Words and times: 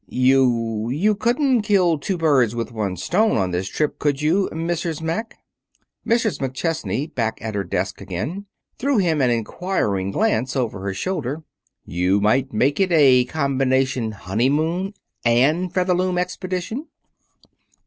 "You 0.09 0.89
you 0.89 1.13
couldn't 1.13 1.61
kill 1.61 1.99
two 1.99 2.17
birds 2.17 2.55
with 2.55 2.71
one 2.71 2.97
stone 2.97 3.37
on 3.37 3.51
this 3.51 3.69
trip, 3.69 3.99
could 3.99 4.19
you, 4.19 4.49
Mrs. 4.51 4.99
Mack?" 4.99 5.37
Mrs. 6.07 6.39
McChesney, 6.39 7.13
back 7.13 7.37
at 7.39 7.53
her 7.53 7.63
desk 7.63 8.01
again, 8.01 8.47
threw 8.79 8.97
him 8.97 9.21
an 9.21 9.29
inquiring 9.29 10.09
glance 10.09 10.55
over 10.55 10.79
her 10.79 10.95
shoulder. 10.95 11.43
"You 11.85 12.19
might 12.19 12.51
make 12.51 12.79
it 12.79 12.89
a 12.91 13.25
combination 13.25 14.13
honeymoon 14.13 14.95
and 15.23 15.71
Featherloom 15.71 16.17
expedition." 16.17 16.87